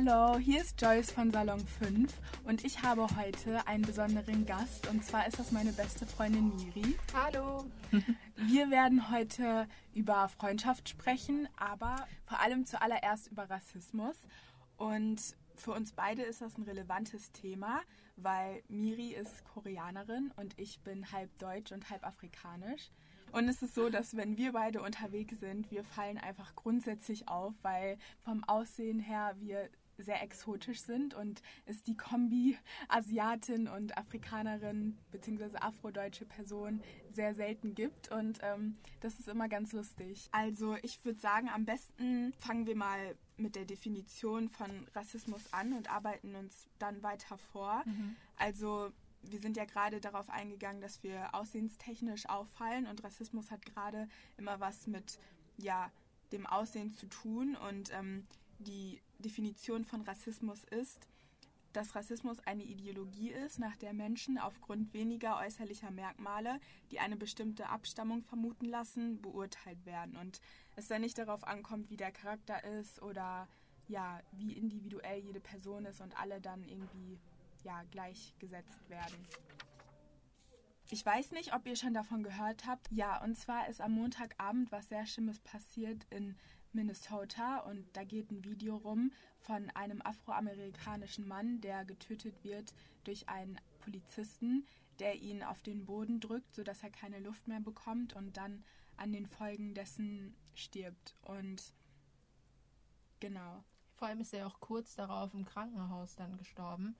Hallo, 0.00 0.38
hier 0.38 0.60
ist 0.60 0.80
Joyce 0.80 1.10
von 1.10 1.32
Salon 1.32 1.58
5 1.58 2.14
und 2.44 2.64
ich 2.64 2.84
habe 2.84 3.08
heute 3.16 3.66
einen 3.66 3.82
besonderen 3.82 4.46
Gast 4.46 4.86
und 4.86 5.04
zwar 5.04 5.26
ist 5.26 5.40
das 5.40 5.50
meine 5.50 5.72
beste 5.72 6.06
Freundin 6.06 6.54
Miri. 6.54 6.94
Hallo. 7.12 7.64
Wir 8.36 8.70
werden 8.70 9.10
heute 9.10 9.66
über 9.94 10.28
Freundschaft 10.28 10.88
sprechen, 10.88 11.48
aber 11.56 12.06
vor 12.26 12.38
allem 12.38 12.64
zuallererst 12.64 13.32
über 13.32 13.50
Rassismus 13.50 14.14
und 14.76 15.20
für 15.56 15.72
uns 15.72 15.90
beide 15.90 16.22
ist 16.22 16.42
das 16.42 16.56
ein 16.56 16.62
relevantes 16.62 17.32
Thema, 17.32 17.80
weil 18.14 18.62
Miri 18.68 19.14
ist 19.14 19.44
Koreanerin 19.46 20.32
und 20.36 20.56
ich 20.60 20.78
bin 20.78 21.10
halb 21.10 21.36
deutsch 21.40 21.72
und 21.72 21.90
halb 21.90 22.06
afrikanisch. 22.06 22.92
Und 23.32 23.48
es 23.48 23.62
ist 23.62 23.74
so, 23.74 23.90
dass 23.90 24.16
wenn 24.16 24.38
wir 24.38 24.52
beide 24.52 24.80
unterwegs 24.80 25.40
sind, 25.40 25.70
wir 25.70 25.84
fallen 25.84 26.18
einfach 26.18 26.54
grundsätzlich 26.54 27.28
auf, 27.28 27.52
weil 27.62 27.98
vom 28.20 28.42
Aussehen 28.44 29.00
her 29.00 29.34
wir 29.38 29.68
sehr 29.98 30.22
exotisch 30.22 30.80
sind 30.80 31.14
und 31.14 31.42
es 31.66 31.82
die 31.82 31.96
Kombi 31.96 32.56
Asiatin 32.88 33.68
und 33.68 33.98
Afrikanerin 33.98 34.96
bzw. 35.10 35.58
afrodeutsche 35.58 36.24
Person 36.24 36.80
sehr 37.12 37.34
selten 37.34 37.74
gibt 37.74 38.10
und 38.10 38.38
ähm, 38.42 38.76
das 39.00 39.18
ist 39.18 39.28
immer 39.28 39.48
ganz 39.48 39.72
lustig. 39.72 40.28
Also 40.32 40.76
ich 40.82 41.04
würde 41.04 41.20
sagen, 41.20 41.48
am 41.48 41.64
besten 41.64 42.32
fangen 42.38 42.66
wir 42.66 42.76
mal 42.76 43.16
mit 43.36 43.56
der 43.56 43.64
Definition 43.64 44.48
von 44.48 44.70
Rassismus 44.94 45.52
an 45.52 45.72
und 45.72 45.90
arbeiten 45.90 46.34
uns 46.34 46.68
dann 46.78 47.02
weiter 47.02 47.38
vor. 47.38 47.82
Mhm. 47.84 48.16
Also 48.36 48.92
wir 49.22 49.40
sind 49.40 49.56
ja 49.56 49.64
gerade 49.64 50.00
darauf 50.00 50.28
eingegangen, 50.30 50.80
dass 50.80 51.02
wir 51.02 51.34
aussehenstechnisch 51.34 52.28
auffallen 52.28 52.86
und 52.86 53.02
Rassismus 53.02 53.50
hat 53.50 53.64
gerade 53.66 54.08
immer 54.36 54.60
was 54.60 54.86
mit 54.86 55.18
ja, 55.56 55.90
dem 56.32 56.46
Aussehen 56.46 56.92
zu 56.92 57.06
tun 57.06 57.56
und 57.56 57.92
ähm, 57.92 58.26
die 58.58 59.00
Definition 59.18 59.84
von 59.84 60.02
Rassismus 60.02 60.64
ist, 60.64 61.08
dass 61.72 61.94
Rassismus 61.94 62.40
eine 62.40 62.64
Ideologie 62.64 63.30
ist, 63.30 63.58
nach 63.58 63.76
der 63.76 63.92
Menschen 63.92 64.38
aufgrund 64.38 64.92
weniger 64.94 65.38
äußerlicher 65.38 65.90
Merkmale, 65.90 66.60
die 66.90 66.98
eine 66.98 67.16
bestimmte 67.16 67.68
Abstammung 67.68 68.22
vermuten 68.22 68.64
lassen, 68.64 69.20
beurteilt 69.20 69.84
werden 69.84 70.16
und 70.16 70.40
es 70.76 70.88
dann 70.88 71.02
nicht 71.02 71.18
darauf 71.18 71.44
ankommt, 71.44 71.90
wie 71.90 71.96
der 71.96 72.10
Charakter 72.10 72.64
ist 72.64 73.02
oder 73.02 73.48
ja, 73.86 74.20
wie 74.32 74.52
individuell 74.52 75.18
jede 75.20 75.40
Person 75.40 75.84
ist 75.84 76.00
und 76.00 76.18
alle 76.18 76.40
dann 76.40 76.64
irgendwie 76.64 77.18
ja, 77.64 77.82
gleichgesetzt 77.90 78.88
werden. 78.88 79.16
Ich 80.90 81.04
weiß 81.04 81.32
nicht, 81.32 81.54
ob 81.54 81.66
ihr 81.66 81.76
schon 81.76 81.92
davon 81.92 82.22
gehört 82.22 82.66
habt. 82.66 82.90
Ja, 82.90 83.22
und 83.22 83.36
zwar 83.36 83.68
ist 83.68 83.80
am 83.80 83.92
Montagabend 83.92 84.72
was 84.72 84.88
sehr 84.88 85.06
Schlimmes 85.06 85.38
passiert 85.40 86.06
in 86.10 86.34
Minnesota 86.72 87.58
und 87.58 87.84
da 87.94 88.04
geht 88.04 88.30
ein 88.30 88.44
Video 88.44 88.76
rum 88.76 89.12
von 89.38 89.70
einem 89.70 90.02
afroamerikanischen 90.02 91.26
Mann, 91.26 91.60
der 91.60 91.84
getötet 91.84 92.44
wird 92.44 92.74
durch 93.04 93.28
einen 93.28 93.58
Polizisten, 93.80 94.66
der 94.98 95.16
ihn 95.16 95.42
auf 95.42 95.62
den 95.62 95.86
Boden 95.86 96.20
drückt, 96.20 96.54
sodass 96.54 96.82
er 96.82 96.90
keine 96.90 97.20
Luft 97.20 97.46
mehr 97.48 97.60
bekommt 97.60 98.14
und 98.14 98.36
dann 98.36 98.64
an 98.96 99.12
den 99.12 99.26
Folgen 99.26 99.74
dessen 99.74 100.36
stirbt. 100.54 101.14
Und 101.22 101.74
genau. 103.20 103.64
Vor 103.94 104.08
allem 104.08 104.20
ist 104.20 104.34
er 104.34 104.46
auch 104.46 104.60
kurz 104.60 104.94
darauf 104.94 105.34
im 105.34 105.44
Krankenhaus 105.44 106.14
dann 106.14 106.36
gestorben. 106.36 106.96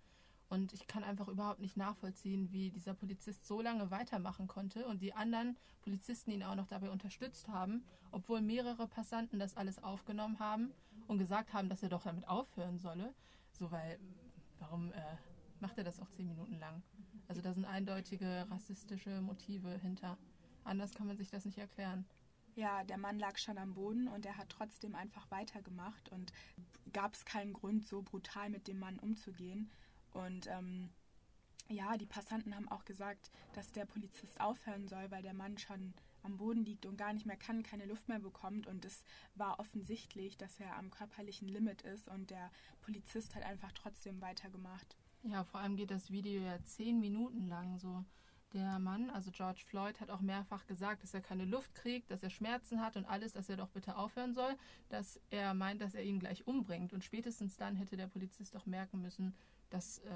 Und 0.49 0.73
ich 0.73 0.87
kann 0.87 1.05
einfach 1.05 1.29
überhaupt 1.29 1.61
nicht 1.61 1.77
nachvollziehen, 1.77 2.51
wie 2.53 2.71
dieser 2.71 2.95
Polizist 2.95 3.47
so 3.47 3.61
lange 3.61 3.91
weitermachen 3.91 4.47
konnte 4.47 4.87
und 4.87 5.03
die 5.03 5.13
anderen 5.13 5.59
Polizisten 5.83 6.31
ihn 6.31 6.43
auch 6.43 6.55
noch 6.55 6.67
dabei 6.67 6.91
unterstützt 6.91 7.49
haben, 7.49 7.85
obwohl 8.13 8.41
mehrere 8.41 8.87
Passanten 8.87 9.39
das 9.39 9.57
alles 9.57 9.83
aufgenommen 9.83 10.39
haben 10.39 10.73
und 11.07 11.19
gesagt 11.19 11.53
haben, 11.53 11.69
dass 11.69 11.83
er 11.83 11.91
doch 11.91 12.03
damit 12.03 12.27
aufhören 12.29 12.79
solle. 12.79 13.15
So, 13.53 13.71
weil, 13.71 13.99
warum 14.59 14.93
äh, 14.93 15.03
macht 15.61 15.77
er 15.77 15.85
das 15.85 16.01
auch 16.01 16.09
zehn 16.11 16.29
Minuten 16.29 16.59
lang? 16.59 16.83
Also 17.29 17.43
da 17.43 17.53
sind 17.53 17.67
eindeutige 17.67 18.47
rassistische 18.51 19.21
Motive 19.21 19.79
hinter. 19.79 20.17
Anders 20.65 20.95
kann 20.95 21.07
man 21.07 21.19
sich 21.19 21.31
das 21.31 21.45
nicht 21.45 21.59
erklären. 21.59 22.07
Ja, 22.55 22.83
der 22.85 22.99
Mann 22.99 23.19
lag 23.19 23.39
schon 23.39 23.59
am 23.59 23.75
Boden 23.75 24.09
und 24.09 24.27
er 24.27 24.37
hat 24.37 24.49
trotzdem 24.49 24.95
einfach 24.95 25.31
weitergemacht 25.31 26.09
und 26.09 26.33
gab 26.93 27.15
es 27.15 27.25
keinen 27.25 27.53
Grund, 27.53 27.87
so 27.87 28.03
brutal 28.03 28.51
mit 28.51 28.67
dem 28.67 28.79
Mann 28.79 28.99
umzugehen. 28.99 29.71
Und 30.13 30.47
ähm, 30.49 30.91
ja, 31.69 31.97
die 31.97 32.07
Passanten 32.07 32.55
haben 32.55 32.69
auch 32.69 32.85
gesagt, 32.85 33.31
dass 33.53 33.73
der 33.73 33.85
Polizist 33.85 34.41
aufhören 34.41 34.89
soll, 34.89 35.11
weil 35.11 35.23
der 35.23 35.35
Mann 35.35 35.59
schon 35.59 35.95
am 36.23 36.37
Boden 36.37 36.65
liegt 36.65 36.87
und 36.87 36.97
gar 36.97 37.13
nicht 37.13 37.27
mehr 37.27 37.37
kann, 37.37 37.63
keine 37.63 37.87
Luft 37.87 38.09
mehr 38.09 38.19
bekommt. 38.19 38.67
Und 38.67 38.85
es 38.85 39.05
war 39.35 39.61
offensichtlich, 39.61 40.37
dass 40.37 40.59
er 40.61 40.77
am 40.77 40.91
körperlichen 40.91 41.49
Limit 41.49 41.83
ist 41.83 42.09
und 42.09 42.31
der 42.31 42.51
Polizist 42.81 43.35
hat 43.35 43.45
einfach 43.45 43.73
trotzdem 43.73 44.21
weitergemacht. 44.21 44.97
Ja, 45.23 45.45
vor 45.45 45.61
allem 45.61 45.77
geht 45.77 45.91
das 45.91 46.11
Video 46.11 46.41
ja 46.43 46.63
zehn 46.65 47.01
Minuten 47.01 47.49
lang 47.49 47.79
so. 47.79 48.05
Der 48.55 48.79
Mann, 48.79 49.11
also 49.11 49.31
George 49.31 49.63
Floyd, 49.67 50.01
hat 50.01 50.09
auch 50.09 50.21
mehrfach 50.21 50.67
gesagt, 50.67 51.03
dass 51.03 51.13
er 51.13 51.21
keine 51.21 51.45
Luft 51.45 51.75
kriegt, 51.75 52.11
dass 52.11 52.23
er 52.23 52.31
Schmerzen 52.31 52.81
hat 52.81 52.97
und 52.97 53.05
alles, 53.05 53.35
dass 53.35 53.51
er 53.51 53.59
doch 53.59 53.69
bitte 53.69 53.97
aufhören 53.97 54.33
soll, 54.33 54.57
dass 54.89 55.21
er 55.29 55.53
meint, 55.53 55.83
dass 55.83 55.95
er 55.95 56.03
ihn 56.03 56.19
gleich 56.19 56.47
umbringt. 56.47 56.95
Und 56.95 57.05
spätestens 57.05 57.59
dann 57.59 57.77
hätte 57.77 57.99
der 57.99 58.07
Polizist 58.07 58.55
doch 58.55 58.65
merken 58.65 59.03
müssen, 59.03 59.35
dass 59.71 59.99
äh, 59.99 60.11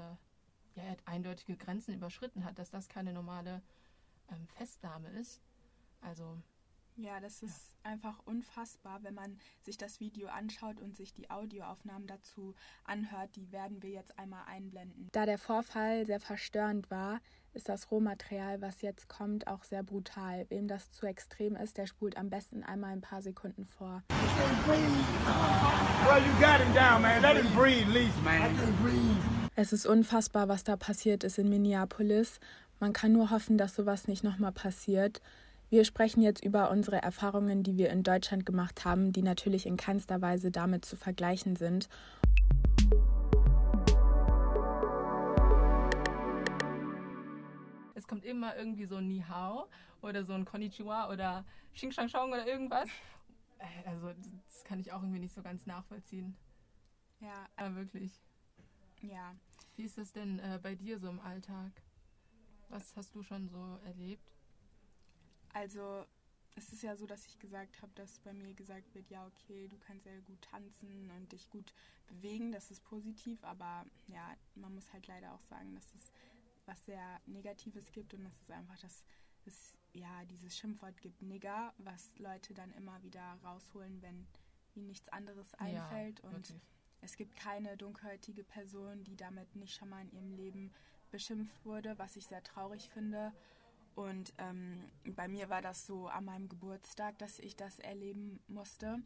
ja, 0.75 0.83
er 0.83 0.97
eindeutige 1.05 1.55
Grenzen 1.57 1.93
überschritten 1.93 2.45
hat, 2.45 2.59
dass 2.59 2.69
das 2.69 2.89
keine 2.89 3.13
normale 3.13 3.61
ähm, 4.31 4.47
Festnahme 4.47 5.09
ist. 5.09 5.41
Also. 6.01 6.37
Ja, 6.95 7.19
das 7.19 7.41
ist 7.41 7.75
ja. 7.83 7.91
einfach 7.91 8.19
unfassbar, 8.25 9.01
wenn 9.01 9.15
man 9.15 9.39
sich 9.63 9.77
das 9.77 9.99
Video 9.99 10.27
anschaut 10.27 10.79
und 10.79 10.95
sich 10.95 11.13
die 11.13 11.29
Audioaufnahmen 11.31 12.07
dazu 12.07 12.53
anhört. 12.83 13.35
Die 13.35 13.51
werden 13.51 13.81
wir 13.81 13.89
jetzt 13.89 14.19
einmal 14.19 14.43
einblenden. 14.45 15.09
Da 15.11 15.25
der 15.25 15.39
Vorfall 15.39 16.05
sehr 16.05 16.19
verstörend 16.19 16.91
war, 16.91 17.19
ist 17.53 17.67
das 17.69 17.89
Rohmaterial, 17.89 18.61
was 18.61 18.81
jetzt 18.81 19.07
kommt, 19.09 19.47
auch 19.47 19.63
sehr 19.63 19.83
brutal. 19.83 20.45
Wem 20.49 20.67
das 20.67 20.91
zu 20.91 21.07
extrem 21.07 21.55
ist, 21.55 21.77
der 21.77 21.87
spult 21.87 22.15
am 22.17 22.29
besten 22.29 22.63
einmal 22.63 22.91
ein 22.91 23.01
paar 23.01 23.21
Sekunden 23.23 23.65
vor. 23.65 24.03
Well, 26.05 26.21
you 26.21 26.33
got 26.39 26.59
him 26.59 26.73
down, 26.73 27.01
man. 27.01 27.21
Let 27.21 27.37
him 27.37 27.51
breathe, 27.55 27.87
least, 27.89 28.21
man. 28.23 28.41
I 28.41 28.55
can 28.55 28.75
breathe. 28.83 29.42
Es 29.55 29.71
ist 29.71 29.85
unfassbar, 29.85 30.47
was 30.47 30.63
da 30.63 30.75
passiert 30.75 31.23
ist 31.23 31.37
in 31.37 31.47
Minneapolis. 31.47 32.39
Man 32.79 32.91
kann 32.91 33.11
nur 33.11 33.29
hoffen, 33.29 33.55
dass 33.55 33.75
sowas 33.75 34.07
nicht 34.07 34.23
nochmal 34.23 34.51
passiert. 34.51 35.21
Wir 35.69 35.85
sprechen 35.85 36.23
jetzt 36.23 36.43
über 36.43 36.71
unsere 36.71 37.03
Erfahrungen, 37.03 37.61
die 37.61 37.77
wir 37.77 37.91
in 37.91 38.01
Deutschland 38.01 38.47
gemacht 38.47 38.83
haben, 38.83 39.13
die 39.13 39.21
natürlich 39.21 39.67
in 39.67 39.77
keinster 39.77 40.23
Weise 40.23 40.49
damit 40.49 40.85
zu 40.85 40.95
vergleichen 40.95 41.55
sind. 41.55 41.87
Es 47.93 48.07
kommt 48.07 48.25
immer 48.25 48.57
irgendwie 48.57 48.85
so 48.85 48.95
ein 48.95 49.07
Ni 49.07 49.23
Hao 49.29 49.67
oder 50.01 50.23
so 50.23 50.33
ein 50.33 50.45
Konnichiwa 50.45 51.11
oder 51.11 51.45
Xing 51.75 51.91
Shang 51.91 52.09
Shang 52.09 52.29
oder 52.29 52.47
irgendwas. 52.47 52.89
Äh, 53.59 53.87
also 53.87 54.13
das 54.47 54.63
kann 54.63 54.79
ich 54.79 54.91
auch 54.91 55.03
irgendwie 55.03 55.19
nicht 55.19 55.35
so 55.35 55.43
ganz 55.43 55.67
nachvollziehen. 55.67 56.35
Ja. 57.19 57.45
Aber 57.55 57.75
wirklich. 57.75 58.19
Ja. 59.03 59.35
Wie 59.75 59.83
ist 59.83 59.97
es 59.97 60.11
denn 60.11 60.39
äh, 60.39 60.59
bei 60.61 60.75
dir 60.75 60.99
so 60.99 61.09
im 61.09 61.19
Alltag? 61.19 61.71
Was 62.69 62.95
hast 62.95 63.13
du 63.15 63.23
schon 63.23 63.49
so 63.49 63.79
erlebt? 63.85 64.31
Also, 65.53 66.05
es 66.55 66.71
ist 66.71 66.83
ja 66.83 66.95
so, 66.95 67.05
dass 67.05 67.25
ich 67.25 67.39
gesagt 67.39 67.81
habe, 67.81 67.91
dass 67.95 68.19
bei 68.19 68.33
mir 68.33 68.53
gesagt 68.53 68.93
wird, 68.95 69.09
ja, 69.09 69.25
okay, 69.27 69.67
du 69.67 69.77
kannst 69.77 70.05
ja 70.05 70.19
gut 70.21 70.41
tanzen 70.41 71.11
und 71.11 71.31
dich 71.31 71.49
gut 71.49 71.73
bewegen, 72.07 72.51
das 72.51 72.71
ist 72.71 72.83
positiv, 72.83 73.43
aber 73.43 73.85
ja, 74.07 74.35
man 74.55 74.73
muss 74.73 74.91
halt 74.93 75.07
leider 75.07 75.33
auch 75.33 75.41
sagen, 75.41 75.75
dass 75.75 75.93
es 75.95 76.11
was 76.65 76.85
sehr 76.85 77.19
Negatives 77.25 77.91
gibt 77.91 78.13
und 78.13 78.23
dass 78.23 78.41
es 78.41 78.49
einfach, 78.49 78.79
dass 78.79 79.03
es 79.45 79.77
ja 79.93 80.25
dieses 80.25 80.57
Schimpfwort 80.57 80.99
gibt, 81.01 81.21
Nigger, 81.21 81.73
was 81.77 82.17
Leute 82.17 82.53
dann 82.53 82.71
immer 82.73 83.01
wieder 83.03 83.37
rausholen, 83.43 84.01
wenn 84.01 84.27
ihnen 84.75 84.87
nichts 84.87 85.09
anderes 85.09 85.53
einfällt 85.55 86.19
ja, 86.19 86.29
und 86.29 86.49
wirklich. 86.49 86.61
Es 87.03 87.17
gibt 87.17 87.35
keine 87.35 87.77
dunkelhäutige 87.77 88.43
Person, 88.43 89.03
die 89.03 89.15
damit 89.15 89.55
nicht 89.55 89.75
schon 89.75 89.89
mal 89.89 90.01
in 90.01 90.11
ihrem 90.11 90.31
Leben 90.33 90.73
beschimpft 91.11 91.65
wurde, 91.65 91.97
was 91.99 92.15
ich 92.15 92.25
sehr 92.25 92.43
traurig 92.43 92.89
finde. 92.89 93.33
Und 93.95 94.33
ähm, 94.37 94.89
bei 95.15 95.27
mir 95.27 95.49
war 95.49 95.61
das 95.61 95.85
so 95.85 96.07
an 96.07 96.25
meinem 96.25 96.49
Geburtstag, 96.49 97.17
dass 97.19 97.39
ich 97.39 97.55
das 97.55 97.79
erleben 97.79 98.39
musste. 98.47 98.99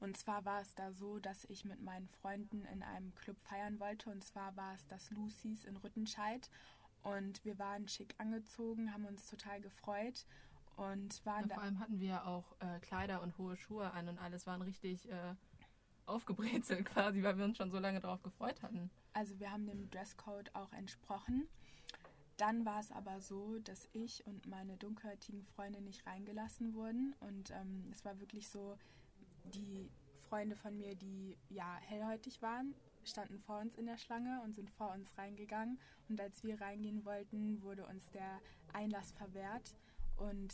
Und 0.00 0.16
zwar 0.16 0.44
war 0.44 0.60
es 0.60 0.74
da 0.74 0.92
so, 0.92 1.20
dass 1.20 1.44
ich 1.44 1.64
mit 1.64 1.80
meinen 1.80 2.08
Freunden 2.08 2.64
in 2.66 2.82
einem 2.82 3.14
Club 3.14 3.38
feiern 3.40 3.78
wollte. 3.78 4.10
Und 4.10 4.24
zwar 4.24 4.56
war 4.56 4.74
es 4.74 4.86
das 4.88 5.10
Lucy's 5.10 5.64
in 5.64 5.76
Rüttenscheid. 5.76 6.50
Und 7.02 7.44
wir 7.44 7.58
waren 7.58 7.88
schick 7.88 8.14
angezogen, 8.18 8.92
haben 8.92 9.06
uns 9.06 9.28
total 9.28 9.60
gefreut 9.60 10.26
und 10.76 11.24
waren 11.24 11.42
ja, 11.42 11.46
da. 11.48 11.54
Vor 11.54 11.62
allem 11.62 11.78
hatten 11.78 12.00
wir 12.00 12.26
auch 12.26 12.54
äh, 12.60 12.78
Kleider 12.80 13.22
und 13.22 13.38
hohe 13.38 13.56
Schuhe 13.56 13.92
an 13.92 14.08
und 14.08 14.18
alles 14.18 14.46
waren 14.46 14.62
richtig 14.62 15.08
äh, 15.10 15.34
aufgebrezelt 16.06 16.84
quasi, 16.86 17.22
weil 17.22 17.38
wir 17.38 17.44
uns 17.44 17.56
schon 17.56 17.70
so 17.70 17.78
lange 17.78 18.00
darauf 18.00 18.22
gefreut 18.22 18.62
hatten. 18.62 18.90
Also 19.12 19.38
wir 19.38 19.50
haben 19.50 19.66
dem 19.66 19.90
Dresscode 19.90 20.54
auch 20.54 20.72
entsprochen. 20.72 21.48
Dann 22.36 22.64
war 22.64 22.80
es 22.80 22.90
aber 22.90 23.20
so, 23.20 23.58
dass 23.60 23.88
ich 23.92 24.26
und 24.26 24.46
meine 24.46 24.76
dunkelhäutigen 24.76 25.44
Freunde 25.44 25.80
nicht 25.80 26.06
reingelassen 26.06 26.74
wurden. 26.74 27.14
Und 27.20 27.50
ähm, 27.50 27.90
es 27.92 28.04
war 28.04 28.18
wirklich 28.20 28.48
so, 28.48 28.78
die 29.44 29.90
Freunde 30.28 30.56
von 30.56 30.76
mir, 30.76 30.94
die 30.94 31.36
ja 31.50 31.76
hellhäutig 31.82 32.40
waren, 32.40 32.74
standen 33.04 33.38
vor 33.38 33.58
uns 33.58 33.76
in 33.76 33.86
der 33.86 33.98
Schlange 33.98 34.40
und 34.42 34.54
sind 34.54 34.70
vor 34.70 34.92
uns 34.92 35.16
reingegangen. 35.18 35.78
Und 36.08 36.20
als 36.20 36.42
wir 36.42 36.60
reingehen 36.60 37.04
wollten, 37.04 37.62
wurde 37.62 37.86
uns 37.86 38.10
der 38.10 38.40
Einlass 38.72 39.12
verwehrt. 39.12 39.76
Und 40.16 40.52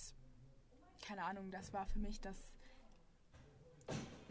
keine 1.00 1.24
Ahnung, 1.24 1.50
das 1.50 1.72
war 1.72 1.86
für 1.86 1.98
mich 2.00 2.20
das 2.20 2.52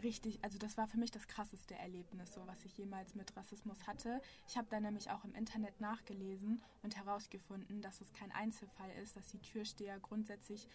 richtig, 0.02 0.42
also 0.42 0.58
das 0.58 0.76
war 0.76 0.86
für 0.86 0.98
mich 0.98 1.10
das 1.10 1.26
krasseste 1.26 1.74
Erlebnis, 1.74 2.32
so 2.34 2.46
was 2.46 2.64
ich 2.64 2.76
jemals 2.76 3.14
mit 3.14 3.36
Rassismus 3.36 3.86
hatte. 3.86 4.20
Ich 4.46 4.56
habe 4.56 4.68
dann 4.70 4.82
nämlich 4.82 5.10
auch 5.10 5.24
im 5.24 5.34
Internet 5.34 5.80
nachgelesen 5.80 6.62
und 6.82 6.96
herausgefunden, 6.96 7.80
dass 7.82 8.00
es 8.00 8.12
kein 8.12 8.32
Einzelfall 8.32 8.90
ist, 9.02 9.16
dass 9.16 9.28
die 9.28 9.40
Türsteher 9.40 9.98
grundsätzlich 10.00 10.68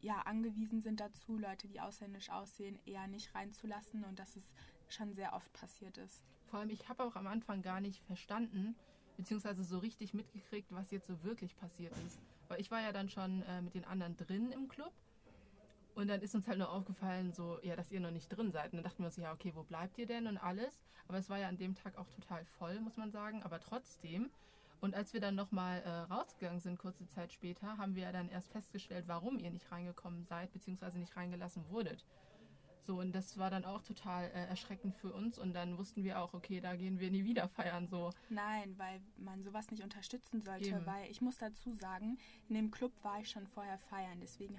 ja 0.00 0.20
angewiesen 0.22 0.80
sind 0.80 1.00
dazu, 1.00 1.38
Leute, 1.38 1.68
die 1.68 1.80
ausländisch 1.80 2.30
aussehen, 2.30 2.78
eher 2.86 3.06
nicht 3.06 3.34
reinzulassen 3.34 4.04
und 4.04 4.18
dass 4.18 4.36
es 4.36 4.44
schon 4.88 5.12
sehr 5.12 5.34
oft 5.34 5.52
passiert 5.52 5.98
ist. 5.98 6.22
Vor 6.46 6.60
allem, 6.60 6.70
ich 6.70 6.88
habe 6.88 7.04
auch 7.04 7.16
am 7.16 7.26
Anfang 7.26 7.62
gar 7.62 7.80
nicht 7.80 8.02
verstanden, 8.04 8.74
beziehungsweise 9.16 9.64
so 9.64 9.78
richtig 9.78 10.14
mitgekriegt, 10.14 10.72
was 10.72 10.90
jetzt 10.90 11.08
so 11.08 11.22
wirklich 11.24 11.56
passiert 11.56 11.92
ist. 12.06 12.18
Weil 12.48 12.60
ich 12.60 12.70
war 12.70 12.80
ja 12.80 12.92
dann 12.92 13.10
schon 13.10 13.42
äh, 13.42 13.60
mit 13.60 13.74
den 13.74 13.84
anderen 13.84 14.16
drin 14.16 14.52
im 14.52 14.68
Club 14.68 14.92
und 15.98 16.06
dann 16.06 16.20
ist 16.20 16.34
uns 16.34 16.46
halt 16.46 16.58
nur 16.58 16.70
aufgefallen, 16.70 17.32
so, 17.32 17.58
ja, 17.62 17.74
dass 17.74 17.90
ihr 17.90 17.98
noch 17.98 18.12
nicht 18.12 18.28
drin 18.28 18.52
seid. 18.52 18.66
Und 18.72 18.76
dann 18.76 18.84
dachten 18.84 19.02
wir 19.02 19.06
uns, 19.06 19.16
ja, 19.16 19.32
okay, 19.32 19.52
wo 19.56 19.64
bleibt 19.64 19.98
ihr 19.98 20.06
denn 20.06 20.28
und 20.28 20.38
alles? 20.38 20.80
Aber 21.08 21.18
es 21.18 21.28
war 21.28 21.38
ja 21.38 21.48
an 21.48 21.56
dem 21.56 21.74
Tag 21.74 21.98
auch 21.98 22.08
total 22.10 22.44
voll, 22.44 22.78
muss 22.78 22.96
man 22.96 23.10
sagen. 23.10 23.42
Aber 23.42 23.58
trotzdem. 23.58 24.30
Und 24.80 24.94
als 24.94 25.12
wir 25.12 25.20
dann 25.20 25.34
nochmal 25.34 25.82
äh, 25.82 25.90
rausgegangen 26.12 26.60
sind, 26.60 26.78
kurze 26.78 27.08
Zeit 27.08 27.32
später, 27.32 27.78
haben 27.78 27.96
wir 27.96 28.04
ja 28.04 28.12
dann 28.12 28.28
erst 28.28 28.52
festgestellt, 28.52 29.06
warum 29.08 29.40
ihr 29.40 29.50
nicht 29.50 29.72
reingekommen 29.72 30.24
seid, 30.24 30.52
beziehungsweise 30.52 31.00
nicht 31.00 31.16
reingelassen 31.16 31.68
wurdet. 31.68 32.04
So, 32.88 33.00
und 33.00 33.14
das 33.14 33.36
war 33.36 33.50
dann 33.50 33.66
auch 33.66 33.82
total 33.82 34.30
äh, 34.30 34.46
erschreckend 34.46 34.94
für 34.94 35.12
uns. 35.12 35.38
Und 35.38 35.52
dann 35.52 35.76
wussten 35.76 36.04
wir 36.04 36.22
auch, 36.22 36.32
okay, 36.32 36.58
da 36.58 36.74
gehen 36.74 36.98
wir 37.00 37.10
nie 37.10 37.22
wieder 37.22 37.46
feiern. 37.46 37.86
So. 37.86 38.14
Nein, 38.30 38.78
weil 38.78 39.02
man 39.18 39.42
sowas 39.42 39.70
nicht 39.70 39.82
unterstützen 39.82 40.40
sollte. 40.40 40.70
Eben. 40.70 40.86
Weil 40.86 41.10
ich 41.10 41.20
muss 41.20 41.36
dazu 41.36 41.70
sagen, 41.74 42.16
in 42.48 42.54
dem 42.54 42.70
Club 42.70 42.92
war 43.02 43.20
ich 43.20 43.28
schon 43.28 43.46
vorher 43.46 43.76
feiern. 43.76 44.20
Deswegen 44.22 44.58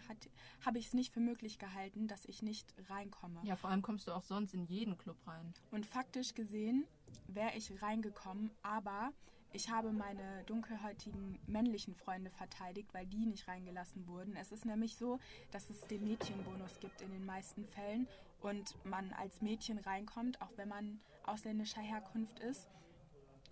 habe 0.64 0.78
ich 0.78 0.86
es 0.86 0.94
nicht 0.94 1.12
für 1.12 1.22
möglich 1.22 1.58
gehalten, 1.58 2.08
dass 2.08 2.24
ich 2.26 2.44
nicht 2.44 2.72
reinkomme. 2.88 3.40
Ja, 3.42 3.56
vor 3.56 3.72
allem 3.72 3.82
kommst 3.82 4.08
du 4.08 4.12
auch 4.12 4.22
sonst 4.22 4.54
in 4.54 4.68
jeden 4.68 4.96
Club 4.96 5.18
rein. 5.26 5.52
Und 5.72 5.88
faktisch 5.88 6.36
gesehen 6.36 6.86
wäre 7.26 7.58
ich 7.58 7.82
reingekommen, 7.82 8.52
aber 8.62 9.12
ich 9.52 9.70
habe 9.70 9.92
meine 9.92 10.44
dunkelhäutigen 10.46 11.40
männlichen 11.48 11.96
Freunde 11.96 12.30
verteidigt, 12.30 12.94
weil 12.94 13.08
die 13.08 13.26
nicht 13.26 13.48
reingelassen 13.48 14.08
wurden. 14.08 14.36
Es 14.36 14.52
ist 14.52 14.66
nämlich 14.66 14.96
so, 14.96 15.20
dass 15.52 15.70
es 15.70 15.82
den 15.88 16.04
Mädchenbonus 16.04 16.80
gibt 16.80 17.02
in 17.02 17.12
den 17.12 17.26
meisten 17.26 17.66
Fällen 17.66 18.08
und 18.42 18.76
man 18.86 19.12
als 19.14 19.42
Mädchen 19.42 19.80
reinkommt, 19.80 20.42
auch 20.42 20.52
wenn 20.56 20.70
man 20.70 21.00
ausländischer 21.24 21.82
Herkunft 21.82 22.40
ist. 22.40 22.68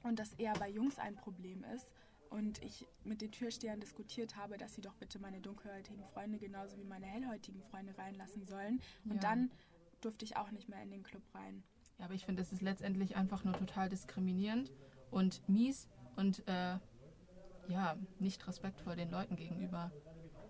Und 0.04 0.20
das 0.20 0.34
eher 0.34 0.54
bei 0.54 0.70
Jungs 0.70 1.00
ein 1.00 1.16
Problem 1.16 1.64
ist. 1.76 1.92
Und 2.30 2.62
ich 2.62 2.86
mit 3.04 3.22
den 3.22 3.32
Türstehern 3.32 3.80
diskutiert 3.80 4.36
habe, 4.36 4.58
dass 4.58 4.76
sie 4.76 4.82
doch 4.82 4.94
bitte 4.96 5.18
meine 5.18 5.40
dunkelhäutigen 5.40 6.04
Freunde 6.14 6.38
genauso 6.38 6.78
wie 6.78 6.84
meine 6.84 7.06
hellhäutigen 7.06 7.64
Freunde 7.64 7.98
reinlassen 7.98 8.46
sollen. 8.46 8.82
Und 9.06 9.16
ja. 9.16 9.22
dann 9.22 9.52
durfte 10.02 10.26
ich 10.26 10.36
auch 10.38 10.52
nicht 10.52 10.70
mehr 10.70 10.82
in 10.84 10.92
den 10.92 11.04
Club 11.04 11.24
rein. 11.34 11.64
Ja, 11.98 12.06
aber 12.06 12.14
ich 12.14 12.26
finde, 12.26 12.42
es 12.42 12.52
ist 12.52 12.62
letztendlich 12.62 13.16
einfach 13.16 13.44
nur 13.44 13.54
total 13.54 13.90
diskriminierend 13.90 14.72
und 15.12 15.48
mies 15.48 15.88
und 16.16 16.48
äh, 16.48 16.78
ja, 17.68 17.98
nicht 18.20 18.48
respektvoll 18.48 18.96
den 18.96 19.12
Leuten 19.12 19.36
gegenüber. 19.36 19.92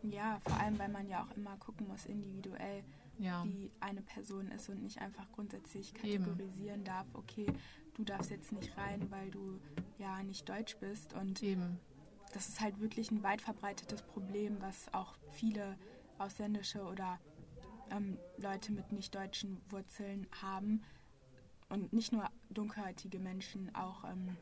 Ja, 0.04 0.40
vor 0.46 0.60
allem, 0.60 0.78
weil 0.80 0.90
man 0.90 1.08
ja 1.10 1.24
auch 1.24 1.36
immer 1.36 1.58
gucken 1.58 1.88
muss, 1.88 2.06
individuell, 2.06 2.84
ja. 3.20 3.44
wie 3.44 3.72
eine 3.80 4.02
Person 4.02 4.50
ist 4.52 4.70
und 4.70 4.82
nicht 4.84 5.00
einfach 5.02 5.30
grundsätzlich 5.32 5.94
kategorisieren 5.94 6.82
Eben. 6.82 6.86
darf, 6.86 7.08
okay, 7.14 7.48
du 7.96 8.04
darfst 8.04 8.32
jetzt 8.32 8.52
nicht 8.52 8.78
rein, 8.78 9.10
weil 9.10 9.32
du 9.32 9.60
ja 9.98 10.22
nicht 10.24 10.48
deutsch 10.48 10.78
bist. 10.78 11.14
Und 11.14 11.42
Eben. 11.42 11.80
das 12.34 12.48
ist 12.48 12.62
halt 12.62 12.80
wirklich 12.80 13.12
ein 13.12 13.24
weit 13.24 13.42
verbreitetes 13.42 14.04
Problem, 14.04 14.58
was 14.62 14.94
auch 14.94 15.16
viele 15.32 15.78
ausländische 16.20 16.84
oder 16.84 17.20
ähm, 17.92 18.18
Leute 18.38 18.72
mit 18.72 18.92
nicht 18.92 19.14
deutschen 19.16 19.60
Wurzeln 19.70 20.28
haben. 20.42 20.84
Und 21.70 21.92
nicht 21.92 22.14
nur 22.14 22.30
dunkelhäutige 22.50 23.20
Menschen, 23.20 23.74
auch 23.76 24.06
ähm, 24.06 24.38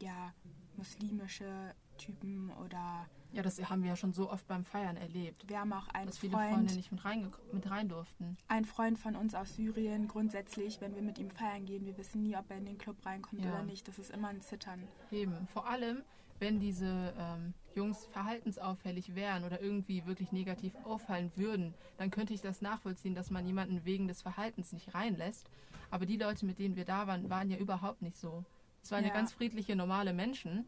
ja, 0.00 0.32
muslimische 0.76 1.74
Typen 1.96 2.50
oder. 2.64 3.06
Ja, 3.32 3.42
das 3.42 3.58
haben 3.68 3.82
wir 3.82 3.90
ja 3.90 3.96
schon 3.96 4.12
so 4.12 4.30
oft 4.30 4.46
beim 4.46 4.64
Feiern 4.64 4.96
erlebt. 4.96 5.48
Wir 5.48 5.58
haben 5.58 5.72
auch 5.72 5.88
einen 5.88 6.06
dass 6.06 6.18
viele 6.18 6.34
Freund, 6.34 6.54
Freunde 6.54 6.74
nicht 6.74 6.92
mit 6.92 7.04
rein, 7.04 7.32
mit 7.52 7.68
rein 7.68 7.88
durften. 7.88 8.36
Ein 8.46 8.64
Freund 8.64 8.96
von 8.96 9.16
uns 9.16 9.34
aus 9.34 9.56
Syrien, 9.56 10.06
grundsätzlich, 10.06 10.80
wenn 10.80 10.94
wir 10.94 11.02
mit 11.02 11.18
ihm 11.18 11.30
feiern 11.30 11.64
gehen, 11.66 11.84
wir 11.84 11.98
wissen 11.98 12.22
nie, 12.22 12.36
ob 12.36 12.48
er 12.50 12.58
in 12.58 12.64
den 12.64 12.78
Club 12.78 13.04
reinkommt 13.04 13.44
ja. 13.44 13.52
oder 13.52 13.64
nicht. 13.64 13.88
Das 13.88 13.98
ist 13.98 14.12
immer 14.12 14.28
ein 14.28 14.40
Zittern. 14.40 14.86
Eben. 15.10 15.48
Vor 15.48 15.68
allem, 15.68 16.02
wenn 16.38 16.60
diese 16.60 17.12
ähm, 17.18 17.54
Jungs 17.74 18.06
verhaltensauffällig 18.06 19.16
wären 19.16 19.42
oder 19.42 19.60
irgendwie 19.60 20.06
wirklich 20.06 20.30
negativ 20.30 20.74
auffallen 20.84 21.32
würden, 21.34 21.74
dann 21.96 22.10
könnte 22.10 22.34
ich 22.34 22.40
das 22.40 22.60
nachvollziehen, 22.60 23.16
dass 23.16 23.30
man 23.30 23.44
jemanden 23.46 23.84
wegen 23.84 24.06
des 24.06 24.22
Verhaltens 24.22 24.72
nicht 24.72 24.94
reinlässt. 24.94 25.50
Aber 25.90 26.06
die 26.06 26.16
Leute, 26.16 26.46
mit 26.46 26.60
denen 26.60 26.76
wir 26.76 26.84
da 26.84 27.08
waren, 27.08 27.30
waren 27.30 27.50
ja 27.50 27.56
überhaupt 27.56 28.02
nicht 28.02 28.16
so. 28.16 28.44
Es 28.84 28.90
waren 28.90 29.02
ja, 29.02 29.08
ja 29.08 29.14
ganz 29.14 29.32
friedliche, 29.32 29.74
normale 29.74 30.12
Menschen. 30.12 30.66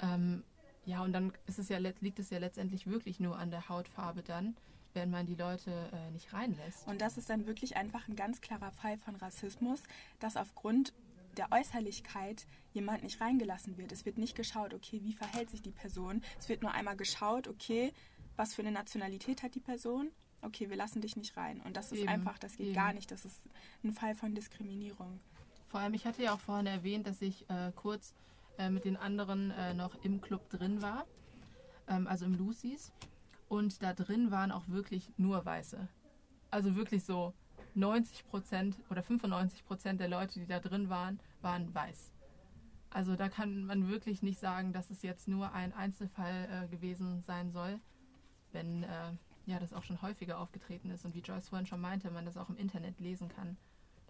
Ähm, 0.00 0.44
ja, 0.84 1.02
und 1.02 1.12
dann 1.12 1.32
ist 1.46 1.58
es 1.58 1.68
ja, 1.68 1.78
liegt 1.78 2.20
es 2.20 2.30
ja 2.30 2.38
letztendlich 2.38 2.86
wirklich 2.86 3.18
nur 3.18 3.36
an 3.36 3.50
der 3.50 3.68
Hautfarbe 3.68 4.22
dann, 4.22 4.56
wenn 4.94 5.10
man 5.10 5.26
die 5.26 5.34
Leute 5.34 5.70
äh, 5.92 6.10
nicht 6.12 6.32
reinlässt. 6.32 6.86
Und 6.86 7.00
das 7.00 7.18
ist 7.18 7.28
dann 7.28 7.46
wirklich 7.46 7.76
einfach 7.76 8.06
ein 8.06 8.14
ganz 8.14 8.40
klarer 8.40 8.70
Fall 8.70 8.96
von 8.96 9.16
Rassismus, 9.16 9.82
dass 10.20 10.36
aufgrund 10.36 10.92
der 11.36 11.50
Äußerlichkeit 11.50 12.46
jemand 12.74 13.02
nicht 13.02 13.20
reingelassen 13.20 13.76
wird. 13.76 13.90
Es 13.90 14.04
wird 14.04 14.18
nicht 14.18 14.36
geschaut, 14.36 14.72
okay, 14.72 15.00
wie 15.02 15.12
verhält 15.12 15.50
sich 15.50 15.62
die 15.62 15.72
Person. 15.72 16.22
Es 16.38 16.48
wird 16.48 16.62
nur 16.62 16.72
einmal 16.72 16.96
geschaut, 16.96 17.48
okay, 17.48 17.92
was 18.36 18.54
für 18.54 18.62
eine 18.62 18.72
Nationalität 18.72 19.42
hat 19.42 19.56
die 19.56 19.60
Person. 19.60 20.12
Okay, 20.42 20.70
wir 20.70 20.76
lassen 20.76 21.00
dich 21.00 21.16
nicht 21.16 21.36
rein. 21.36 21.60
Und 21.60 21.76
das 21.76 21.90
ist 21.90 22.00
Eben. 22.00 22.08
einfach, 22.08 22.38
das 22.38 22.56
geht 22.56 22.66
Eben. 22.66 22.74
gar 22.74 22.92
nicht. 22.92 23.10
Das 23.10 23.24
ist 23.24 23.40
ein 23.82 23.92
Fall 23.92 24.14
von 24.14 24.34
Diskriminierung. 24.34 25.20
Vor 25.72 25.80
allem, 25.80 25.94
ich 25.94 26.04
hatte 26.04 26.22
ja 26.22 26.34
auch 26.34 26.40
vorhin 26.40 26.66
erwähnt, 26.66 27.06
dass 27.06 27.22
ich 27.22 27.48
äh, 27.48 27.72
kurz 27.74 28.14
äh, 28.58 28.68
mit 28.68 28.84
den 28.84 28.98
anderen 28.98 29.52
äh, 29.52 29.72
noch 29.72 29.94
im 30.04 30.20
Club 30.20 30.50
drin 30.50 30.82
war, 30.82 31.06
ähm, 31.88 32.06
also 32.06 32.26
im 32.26 32.34
Lucy's. 32.34 32.92
Und 33.48 33.82
da 33.82 33.94
drin 33.94 34.30
waren 34.30 34.52
auch 34.52 34.68
wirklich 34.68 35.10
nur 35.16 35.46
Weiße. 35.46 35.88
Also 36.50 36.76
wirklich 36.76 37.04
so 37.04 37.32
90 37.74 38.26
Prozent 38.26 38.76
oder 38.90 39.02
95 39.02 39.64
Prozent 39.64 39.98
der 39.98 40.08
Leute, 40.08 40.40
die 40.40 40.46
da 40.46 40.60
drin 40.60 40.90
waren, 40.90 41.20
waren 41.40 41.74
weiß. 41.74 42.12
Also 42.90 43.16
da 43.16 43.30
kann 43.30 43.64
man 43.64 43.88
wirklich 43.88 44.22
nicht 44.22 44.40
sagen, 44.40 44.74
dass 44.74 44.90
es 44.90 45.00
jetzt 45.00 45.26
nur 45.26 45.54
ein 45.54 45.72
Einzelfall 45.72 46.48
äh, 46.50 46.68
gewesen 46.68 47.22
sein 47.22 47.50
soll, 47.50 47.80
wenn 48.52 48.82
äh, 48.82 49.12
ja 49.46 49.58
das 49.58 49.72
auch 49.72 49.84
schon 49.84 50.02
häufiger 50.02 50.38
aufgetreten 50.38 50.90
ist 50.90 51.06
und 51.06 51.14
wie 51.14 51.20
Joyce 51.20 51.48
vorhin 51.48 51.66
schon 51.66 51.80
meinte, 51.80 52.10
man 52.10 52.26
das 52.26 52.36
auch 52.36 52.50
im 52.50 52.58
Internet 52.58 53.00
lesen 53.00 53.30
kann 53.30 53.56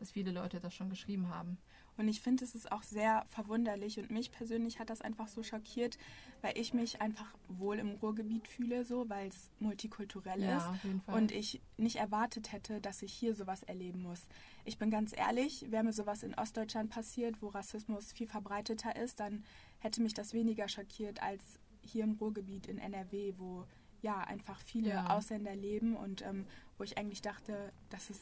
dass 0.03 0.11
viele 0.11 0.33
Leute 0.33 0.59
das 0.59 0.75
schon 0.75 0.91
geschrieben 0.91 1.29
haben. 1.29 1.59
Und 1.97 2.09
ich 2.09 2.21
finde, 2.21 2.45
es 2.45 2.57
ist 2.57 2.73
auch 2.73 2.83
sehr 2.83 3.25
verwunderlich 3.29 4.01
und 4.01 4.11
mich 4.11 4.33
persönlich 4.33 4.81
hat 4.81 4.91
das 4.91 5.01
einfach 5.01 5.29
so 5.29 5.45
schockiert, 5.45 5.97
weil 6.41 6.59
ich 6.59 6.75
mich 6.75 7.01
einfach 7.01 7.33
wohl 7.47 7.79
im 7.79 7.93
Ruhrgebiet 7.93 8.49
fühle, 8.49 8.85
so, 8.85 9.09
weil 9.09 9.29
es 9.29 9.49
multikulturell 9.61 10.43
ja, 10.43 10.57
ist 10.57 10.67
auf 10.67 10.85
jeden 10.85 11.01
Fall. 11.03 11.15
und 11.15 11.31
ich 11.31 11.61
nicht 11.77 11.97
erwartet 11.97 12.51
hätte, 12.51 12.81
dass 12.81 13.03
ich 13.03 13.13
hier 13.13 13.37
sowas 13.37 13.63
erleben 13.63 14.03
muss. 14.03 14.27
Ich 14.65 14.77
bin 14.77 14.91
ganz 14.91 15.17
ehrlich, 15.17 15.71
wäre 15.71 15.85
mir 15.85 15.93
sowas 15.93 16.25
in 16.25 16.35
Ostdeutschland 16.35 16.91
passiert, 16.91 17.41
wo 17.41 17.49
Rassismus 17.49 18.11
viel 18.13 18.27
verbreiteter 18.27 18.97
ist, 18.97 19.21
dann 19.21 19.45
hätte 19.79 20.03
mich 20.03 20.15
das 20.15 20.33
weniger 20.33 20.67
schockiert 20.67 21.23
als 21.23 21.45
hier 21.81 22.03
im 22.03 22.15
Ruhrgebiet 22.15 22.67
in 22.67 22.79
NRW, 22.79 23.35
wo 23.39 23.67
ja 24.01 24.19
einfach 24.19 24.61
viele 24.63 24.89
ja. 24.89 25.17
Ausländer 25.17 25.55
leben 25.55 25.95
und 25.95 26.23
ähm, 26.23 26.47
wo 26.77 26.83
ich 26.83 26.99
eigentlich 26.99 27.23
dachte, 27.23 27.73
dass 27.91 28.11
es 28.11 28.19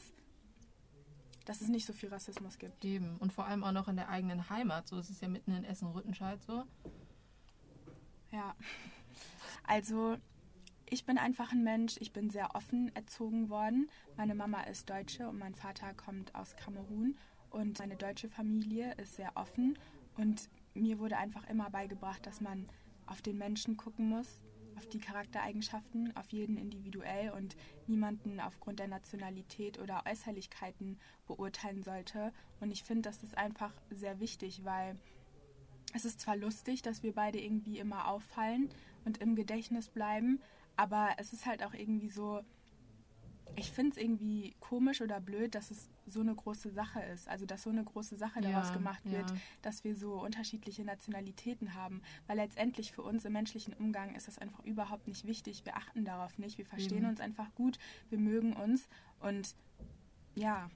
dass 1.44 1.61
es 1.61 1.68
nicht 1.68 1.87
so 1.87 1.92
viel 1.92 2.09
Rassismus 2.09 2.59
gibt. 2.59 2.85
Eben. 2.85 3.16
Und 3.18 3.32
vor 3.32 3.47
allem 3.47 3.64
auch 3.64 3.73
noch 3.73 3.88
in 3.88 3.97
der 3.97 4.09
eigenen 4.09 4.50
Heimat. 4.50 4.88
So 4.88 4.99
ist 4.99 5.11
es 5.11 5.20
ja 5.20 5.28
mitten 5.28 5.52
in 5.52 5.64
Essen-Rüttenscheid 5.64 6.42
so. 6.42 6.64
Ja. 8.30 8.54
Also, 9.64 10.16
ich 10.87 11.04
bin 11.04 11.18
einfach 11.18 11.52
ein 11.52 11.62
Mensch, 11.62 11.97
ich 12.00 12.12
bin 12.12 12.30
sehr 12.30 12.54
offen 12.54 12.94
erzogen 12.94 13.49
worden. 13.49 13.88
Meine 14.16 14.35
Mama 14.35 14.62
ist 14.62 14.90
Deutsche 14.90 15.28
und 15.28 15.38
mein 15.38 15.54
Vater 15.54 15.94
kommt 15.94 16.35
aus 16.35 16.56
Kamerun. 16.56 17.16
Und 17.50 17.78
meine 17.78 17.97
deutsche 17.97 18.28
Familie 18.28 18.94
ist 18.94 19.16
sehr 19.16 19.37
offen. 19.37 19.78
Und 20.16 20.49
mir 20.75 20.99
wurde 20.99 21.16
einfach 21.16 21.49
immer 21.49 21.70
beigebracht, 21.70 22.26
dass 22.26 22.40
man 22.40 22.68
auf 23.06 23.23
den 23.23 23.38
Menschen 23.38 23.76
gucken 23.76 24.09
muss 24.09 24.40
auf 24.80 24.87
die 24.87 24.99
Charaktereigenschaften, 24.99 26.16
auf 26.16 26.30
jeden 26.30 26.56
individuell 26.56 27.32
und 27.32 27.54
niemanden 27.87 28.40
aufgrund 28.40 28.78
der 28.78 28.88
Nationalität 28.88 29.78
oder 29.78 30.04
Äußerlichkeiten 30.06 30.99
beurteilen 31.26 31.82
sollte. 31.82 32.32
Und 32.60 32.70
ich 32.70 32.82
finde, 32.82 33.02
das 33.02 33.22
ist 33.22 33.37
einfach 33.37 33.75
sehr 33.90 34.20
wichtig, 34.20 34.64
weil 34.64 34.96
es 35.92 36.06
ist 36.06 36.18
zwar 36.20 36.34
lustig, 36.34 36.80
dass 36.80 37.02
wir 37.02 37.12
beide 37.12 37.38
irgendwie 37.38 37.78
immer 37.78 38.08
auffallen 38.08 38.70
und 39.04 39.18
im 39.18 39.34
Gedächtnis 39.34 39.90
bleiben, 39.90 40.40
aber 40.76 41.10
es 41.18 41.34
ist 41.34 41.44
halt 41.44 41.62
auch 41.62 41.75
irgendwie 41.75 42.08
so, 42.08 42.40
ich 43.57 43.71
finde 43.71 43.92
es 43.92 43.97
irgendwie 43.97 44.54
komisch 44.61 45.00
oder 45.00 45.21
blöd, 45.21 45.54
dass 45.54 45.71
es 45.71 45.88
so 46.07 46.21
eine 46.21 46.35
große 46.35 46.71
Sache 46.71 47.00
ist. 47.02 47.28
Also, 47.28 47.47
dass 47.47 47.62
so 47.62 47.71
eine 47.71 47.85
große 47.85 48.16
Sache 48.16 48.40
daraus 48.40 48.69
Ja, 48.69 48.75
gemacht 48.75 49.04
wird, 49.04 49.30
ja. 49.30 49.37
dass 49.62 49.85
wir 49.85 49.95
so 49.97 50.21
unterschiedliche 50.21 50.85
Nationalitäten 50.85 51.75
haben. 51.75 52.02
Weil 52.26 52.37
letztendlich 52.37 52.92
für 52.92 53.02
uns 53.02 53.25
im 53.25 53.33
menschlichen 53.33 53.75
Umgang 53.75 54.14
ist 54.14 54.28
das 54.28 54.38
einfach 54.38 54.64
überhaupt 54.64 55.07
nicht 55.07 55.26
wichtig. 55.26 55.64
Wir 55.64 55.76
achten 55.76 56.04
darauf 56.04 56.38
nicht. 56.38 56.59
Wir 56.59 56.66
verstehen 56.66 56.99
Eben. 56.99 57.09
uns 57.09 57.21
einfach 57.21 57.54
gut. 57.54 57.78
Wir 58.09 58.19
mögen 58.19 58.54
uns. 58.54 58.88
Und 59.21 59.54
ja. 60.35 60.71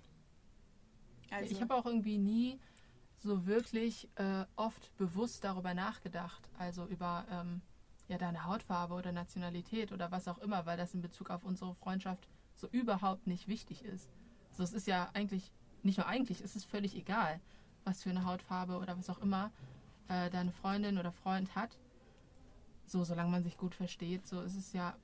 Also, 1.30 1.50
Ich 1.50 1.60
habe 1.60 1.74
auch 1.74 1.86
irgendwie 1.86 2.18
nie 2.18 2.58
so 3.18 3.46
wirklich 3.46 4.08
äh, 4.16 4.44
oft 4.56 4.94
bewusst 4.98 5.44
darüber 5.44 5.72
nachgedacht, 5.74 6.48
also 6.58 6.86
über 6.86 7.24
ähm, 7.30 7.62
ja, 8.08 8.18
deine 8.18 8.44
Hautfarbe 8.44 8.94
oder 8.94 9.12
Nationalität 9.12 9.92
oder 9.92 10.10
was 10.10 10.28
auch 10.28 10.38
immer, 10.38 10.66
weil 10.66 10.76
das 10.76 10.92
in 10.94 11.00
Bezug 11.00 11.30
auf 11.30 11.44
unsere 11.44 11.74
Freundschaft 11.74 12.28
so 12.54 12.68
überhaupt 12.68 13.26
nicht 13.26 13.48
wichtig 13.48 13.84
ist. 13.84 14.08
Also 14.50 14.62
es 14.62 14.72
ist 14.72 14.86
ja 14.86 15.10
eigentlich, 15.14 15.52
nicht 15.82 15.98
nur 15.98 16.06
eigentlich, 16.06 16.40
es 16.40 16.56
ist 16.56 16.64
völlig 16.64 16.94
egal, 16.96 17.40
was 17.84 18.02
für 18.02 18.10
eine 18.10 18.24
Hautfarbe 18.24 18.78
oder 18.78 18.96
was 18.96 19.10
auch 19.10 19.18
immer 19.18 19.50
äh, 20.08 20.30
deine 20.30 20.52
Freundin 20.52 20.98
oder 20.98 21.12
Freund 21.12 21.54
hat. 21.54 21.78
So, 22.86 23.04
solange 23.04 23.30
man 23.30 23.42
sich 23.42 23.56
gut 23.56 23.74
versteht, 23.74 24.26
so 24.26 24.40
ist 24.42 24.56
es 24.56 24.72
ja 24.72 24.96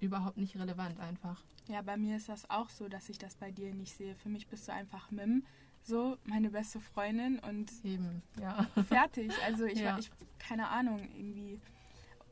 überhaupt 0.00 0.36
nicht 0.36 0.56
relevant 0.56 0.98
einfach. 1.00 1.42
Ja, 1.68 1.82
bei 1.82 1.96
mir 1.96 2.16
ist 2.16 2.28
das 2.28 2.48
auch 2.50 2.68
so, 2.70 2.88
dass 2.88 3.08
ich 3.08 3.18
das 3.18 3.36
bei 3.36 3.50
dir 3.50 3.74
nicht 3.74 3.96
sehe. 3.96 4.14
Für 4.14 4.28
mich 4.28 4.46
bist 4.46 4.68
du 4.68 4.72
einfach 4.72 5.10
Mim, 5.10 5.44
so 5.82 6.16
meine 6.24 6.50
beste 6.50 6.80
Freundin 6.80 7.38
und 7.40 7.70
Eben, 7.84 8.22
ja. 8.40 8.64
fertig. 8.88 9.32
Also 9.44 9.64
ich, 9.64 9.78
Ja. 9.80 9.98
ich 9.98 10.10
keine 10.38 10.68
Ahnung, 10.68 11.00
irgendwie. 11.14 11.60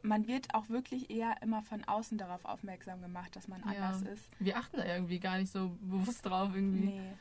Man 0.05 0.27
wird 0.29 0.55
auch 0.55 0.69
wirklich 0.69 1.11
eher 1.11 1.41
immer 1.43 1.63
von 1.63 1.83
außen 1.85 2.19
darauf 2.19 2.45
aufmerksam 2.45 3.01
gemacht, 3.01 3.35
dass 3.37 3.49
man 3.49 3.63
Ja. 3.63 3.89
anders 3.89 4.03
ist. 4.03 4.25
Wir 4.39 4.59
achten 4.59 4.77
da 4.77 4.85
irgendwie 4.85 5.19
gar 5.19 5.39
nicht 5.39 5.51
so 5.51 5.71
bewusst 5.81 6.27
drauf 6.27 6.51
irgendwie. 6.55 6.87
Nee. 6.87 7.13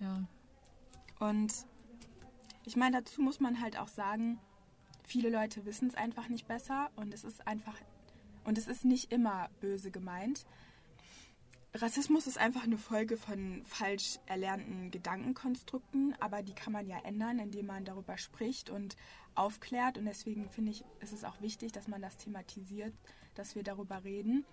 Ja. 0.00 0.24
Und 1.20 1.52
ich 2.64 2.74
meine, 2.74 2.98
dazu 3.00 3.22
muss 3.22 3.38
man 3.38 3.60
halt 3.60 3.78
auch 3.78 3.86
sagen, 3.86 4.40
viele 5.04 5.30
Leute 5.30 5.64
wissen 5.64 5.86
es 5.88 5.94
einfach 5.94 6.28
nicht 6.28 6.48
besser 6.48 6.90
und 6.96 7.14
es 7.14 7.22
ist 7.22 7.46
einfach 7.46 7.76
und 8.44 8.58
es 8.58 8.66
ist 8.66 8.84
nicht 8.84 9.12
immer 9.12 9.48
böse 9.60 9.92
gemeint. 9.92 10.44
Rassismus 11.74 12.26
ist 12.26 12.36
einfach 12.36 12.64
eine 12.64 12.76
Folge 12.76 13.16
von 13.16 13.62
falsch 13.64 14.18
erlernten 14.26 14.90
Gedankenkonstrukten, 14.90 16.14
aber 16.20 16.42
die 16.42 16.52
kann 16.54 16.72
man 16.72 16.86
ja 16.86 16.98
ändern, 16.98 17.38
indem 17.38 17.66
man 17.66 17.84
darüber 17.84 18.18
spricht 18.18 18.68
und 18.68 18.96
aufklärt. 19.34 19.98
Und 19.98 20.06
deswegen 20.06 20.48
finde 20.50 20.72
ich, 20.72 20.84
ist 21.00 21.12
es 21.12 21.24
auch 21.24 21.40
wichtig, 21.40 21.72
dass 21.72 21.88
man 21.88 22.02
das 22.02 22.16
thematisiert, 22.16 22.94
dass 23.34 23.54
wir 23.54 23.62
darüber 23.62 24.04
reden. 24.04 24.44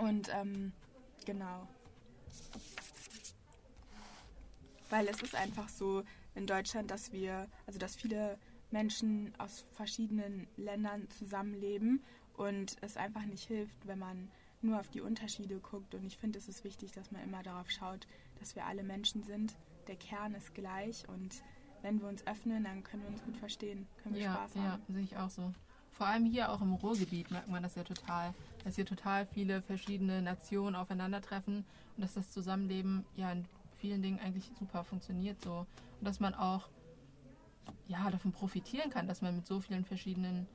Und 0.00 0.28
ähm, 0.34 0.72
genau. 1.24 1.66
Weil 4.90 5.08
es 5.08 5.20
ist 5.22 5.34
einfach 5.34 5.68
so 5.68 6.02
in 6.34 6.46
Deutschland, 6.46 6.90
dass 6.90 7.12
wir, 7.12 7.48
also 7.66 7.78
dass 7.78 7.96
viele 7.96 8.38
Menschen 8.70 9.32
aus 9.38 9.66
verschiedenen 9.72 10.46
Ländern 10.56 11.08
zusammenleben 11.10 12.02
und 12.36 12.76
es 12.80 12.96
einfach 12.96 13.24
nicht 13.24 13.46
hilft, 13.46 13.86
wenn 13.86 13.98
man 13.98 14.30
nur 14.60 14.78
auf 14.80 14.88
die 14.88 15.00
Unterschiede 15.00 15.58
guckt. 15.58 15.94
Und 15.94 16.04
ich 16.04 16.16
finde, 16.16 16.38
es 16.38 16.48
ist 16.48 16.64
wichtig, 16.64 16.92
dass 16.92 17.10
man 17.10 17.22
immer 17.22 17.42
darauf 17.42 17.70
schaut, 17.70 18.06
dass 18.38 18.56
wir 18.56 18.66
alle 18.66 18.82
Menschen 18.82 19.22
sind. 19.22 19.56
Der 19.86 19.96
Kern 19.96 20.34
ist 20.34 20.54
gleich 20.54 21.08
und 21.08 21.42
wenn 21.82 22.00
wir 22.00 22.08
uns 22.08 22.26
öffnen, 22.26 22.64
dann 22.64 22.82
können 22.82 23.02
wir 23.02 23.10
uns 23.10 23.22
gut 23.24 23.36
verstehen, 23.36 23.86
können 24.02 24.14
wir 24.14 24.22
Ja, 24.22 24.34
Spaß 24.34 24.54
ja, 24.54 24.62
haben. 24.72 24.82
sehe 24.88 25.02
ich 25.02 25.16
auch 25.16 25.30
so. 25.30 25.52
Vor 25.92 26.06
allem 26.06 26.24
hier 26.24 26.50
auch 26.52 26.60
im 26.60 26.74
Ruhrgebiet 26.74 27.30
merkt 27.30 27.48
man 27.48 27.62
das 27.62 27.74
ja 27.74 27.82
total, 27.82 28.32
dass 28.64 28.76
hier 28.76 28.86
total 28.86 29.26
viele 29.26 29.62
verschiedene 29.62 30.22
Nationen 30.22 30.76
aufeinandertreffen 30.76 31.64
und 31.96 32.02
dass 32.02 32.14
das 32.14 32.30
Zusammenleben 32.30 33.04
ja 33.16 33.32
in 33.32 33.44
vielen 33.78 34.02
Dingen 34.02 34.18
eigentlich 34.20 34.50
super 34.58 34.84
funktioniert 34.84 35.40
so. 35.42 35.66
Und 36.00 36.04
dass 36.06 36.20
man 36.20 36.34
auch 36.34 36.68
ja, 37.88 38.10
davon 38.10 38.32
profitieren 38.32 38.90
kann, 38.90 39.08
dass 39.08 39.22
man 39.22 39.34
mit 39.36 39.46
so 39.46 39.60
vielen 39.60 39.84
verschiedenen 39.84 40.46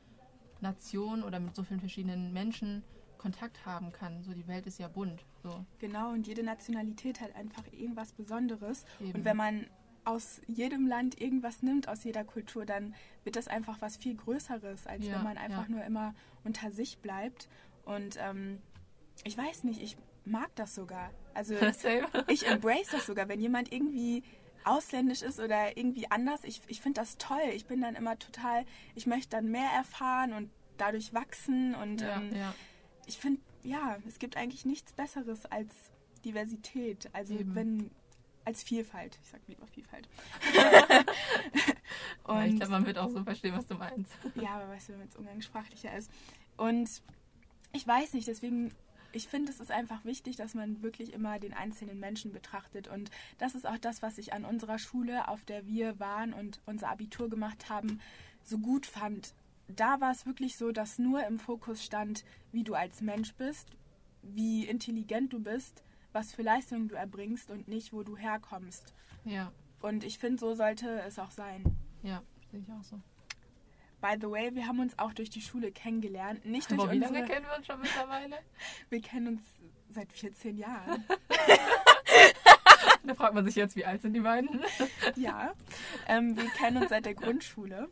Nationen 0.62 1.24
oder 1.24 1.40
mit 1.40 1.56
so 1.56 1.64
vielen 1.64 1.80
verschiedenen 1.80 2.32
Menschen 2.34 2.84
Kontakt 3.18 3.66
haben 3.66 3.92
kann. 3.92 4.22
So, 4.24 4.34
die 4.34 4.48
Welt 4.48 4.66
ist 4.68 4.80
ja 4.80 4.88
bunt. 4.88 5.24
So, 5.44 5.66
Genau, 5.80 6.12
und 6.12 6.28
jede 6.28 6.44
Nationalität 6.44 7.22
hat 7.22 7.36
einfach 7.36 7.64
irgendwas 7.72 8.12
Besonderes. 8.14 8.86
eben. 9.02 9.14
Und 9.20 9.26
wenn 9.26 9.38
man 9.38 9.66
aus 10.06 10.42
jedem 10.48 10.88
Land 10.88 11.20
irgendwas 11.20 11.62
nimmt, 11.62 11.88
aus 11.88 12.04
jeder 12.04 12.24
Kultur, 12.24 12.66
dann 12.66 12.94
wird 13.24 13.36
das 13.36 13.48
einfach 13.48 13.82
was 13.82 13.98
viel 13.98 14.16
Größeres, 14.16 14.88
als 14.88 15.06
Ja, 15.06 15.16
wenn 15.16 15.24
man 15.24 15.38
einfach 15.38 15.70
ja. 15.70 15.76
nur 15.76 15.84
immer 15.84 16.14
unter 16.44 16.72
sich 16.72 17.00
bleibt. 17.00 17.48
Und 17.86 18.18
ähm, 18.20 18.62
ich 19.24 19.38
weiß 19.38 19.64
nicht, 19.64 19.82
ich 19.82 19.98
mag 20.26 20.54
das 20.56 20.76
sogar. 20.76 21.12
Also 21.34 21.56
ich 22.28 22.48
embrace 22.48 22.90
das 22.92 23.06
sogar, 23.06 23.28
wenn 23.28 23.40
jemand 23.40 23.72
irgendwie 23.72 24.24
ausländisch 24.66 25.22
ist 25.22 25.40
oder 25.40 25.78
irgendwie 25.78 26.10
anders. 26.10 26.44
Ich, 26.44 26.62
ich 26.68 26.82
finde 26.82 27.02
das 27.02 27.18
toll. 27.18 27.52
Ich 27.54 27.66
bin 27.66 27.82
dann 27.82 27.96
immer 27.96 28.18
total, 28.18 28.66
ich 28.96 29.08
möchte 29.08 29.30
dann 29.30 29.52
mehr 29.52 29.70
erfahren 29.76 30.34
und 30.34 30.50
dadurch 30.78 31.14
wachsen. 31.14 31.76
Und 31.76 32.02
ja, 32.02 32.18
ähm, 32.18 32.32
ich 33.06 33.18
finde, 33.18 33.42
ja, 33.64 33.98
es 34.08 34.20
gibt 34.20 34.38
eigentlich 34.38 34.66
nichts 34.66 34.94
Besseres 34.94 35.46
als 35.46 35.74
Diversität. 36.26 37.10
Also 37.14 37.36
Eben. 37.36 37.56
wenn 37.56 37.92
als 38.46 38.64
Vielfalt. 38.64 39.18
Ich 39.22 39.30
sag 39.30 39.42
lieber 39.48 39.68
Vielfalt. 39.68 40.08
ja. 40.54 41.06
Ich 42.46 42.52
und 42.52 42.56
glaube, 42.58 42.72
man 42.72 42.86
wird 42.86 42.98
auch 42.98 43.10
so 43.10 43.24
verstehen, 43.24 43.56
was 43.56 43.66
du 43.66 43.76
meinst. 43.76 44.12
ja, 44.36 44.52
aber 44.52 44.70
weißt 44.70 44.90
du, 44.90 45.00
wenn 45.00 45.08
es 45.08 45.16
umgangssprachlicher 45.16 45.96
ist. 45.96 46.10
Und 46.58 46.90
ich 47.72 47.88
weiß 47.88 48.14
nicht, 48.14 48.28
deswegen, 48.28 48.72
ich 49.12 49.28
finde, 49.28 49.52
es 49.52 49.60
ist 49.60 49.72
einfach 49.72 50.06
wichtig, 50.06 50.36
dass 50.36 50.54
man 50.54 50.82
wirklich 50.82 51.14
immer 51.14 51.40
den 51.40 51.54
einzelnen 51.54 52.00
Menschen 52.00 52.32
betrachtet. 52.32 52.88
Und 52.88 53.12
das 53.38 53.56
ist 53.56 53.68
auch 53.68 53.78
das, 53.78 54.02
was 54.02 54.18
ich 54.18 54.34
an 54.34 54.46
unserer 54.46 54.80
Schule, 54.80 55.28
auf 55.28 55.44
der 55.46 55.66
wir 55.68 56.00
waren 56.00 56.34
und 56.34 56.62
unser 56.66 56.90
Abitur 56.90 57.30
gemacht 57.30 57.70
haben, 57.70 58.00
so 58.44 58.58
gut 58.58 58.86
fand. 58.86 59.34
Da 59.68 60.02
war 60.02 60.12
es 60.12 60.26
wirklich 60.26 60.58
so, 60.58 60.72
dass 60.72 61.00
nur 61.00 61.26
im 61.26 61.40
Fokus 61.40 61.84
stand, 61.84 62.26
wie 62.52 62.64
du 62.64 62.76
als 62.76 63.02
Mensch 63.02 63.34
bist, 63.36 63.70
wie 64.22 64.66
intelligent 64.66 65.34
du 65.34 65.40
bist, 65.40 65.84
was 66.14 66.34
für 66.34 66.42
Leistungen 66.44 66.88
du 66.88 66.96
erbringst 66.96 67.52
und 67.52 67.68
nicht, 67.68 67.92
wo 67.92 68.04
du 68.04 68.16
herkommst. 68.16 68.94
Ja, 69.26 69.52
Und 69.82 70.04
ich 70.04 70.18
finde, 70.20 70.40
so 70.40 70.54
sollte 70.54 71.02
es 71.02 71.20
auch 71.20 71.32
sein. 71.32 71.64
ja, 72.04 72.22
sehe 72.52 72.62
ich 72.62 72.72
auch 72.72 72.84
so. 72.84 73.00
By 74.02 74.16
the 74.20 74.30
way, 74.30 74.54
wir 74.54 74.68
haben 74.68 74.80
uns 74.80 74.98
auch 75.00 75.14
durch 75.14 75.30
die 75.30 75.42
Schule 75.42 75.72
kennengelernt. 75.72 76.46
Nicht 76.46 76.70
durch 76.72 76.82
Aber 76.82 76.92
wie 76.92 76.96
unsere... 76.98 77.14
lange 77.14 77.26
kennen 77.28 77.46
wir 77.46 77.56
uns 77.58 77.66
schon 77.66 77.80
mittlerweile? 77.80 78.38
Wir 78.90 79.02
kennen 79.02 79.28
uns 79.28 79.42
seit 79.90 80.12
14 80.14 80.58
Jahren. 80.58 81.04
Da 83.06 83.16
fragt 83.16 83.34
man 83.34 83.44
sich 83.44 83.56
jetzt, 83.56 83.76
wie 83.76 83.84
alt 83.86 84.02
sind 84.02 84.14
die 84.14 84.22
beiden? 84.22 84.64
ja. 85.18 85.54
Ähm, 86.08 86.38
wir 86.38 86.50
kennen 86.52 86.78
uns 86.78 86.90
seit 86.90 87.06
der 87.06 87.14
Grundschule. 87.22 87.90